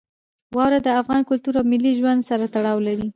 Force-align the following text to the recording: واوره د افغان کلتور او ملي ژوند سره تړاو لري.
واوره 0.55 0.79
د 0.83 0.87
افغان 1.01 1.21
کلتور 1.29 1.53
او 1.59 1.65
ملي 1.71 1.91
ژوند 1.99 2.21
سره 2.29 2.45
تړاو 2.55 2.79
لري. 2.87 3.07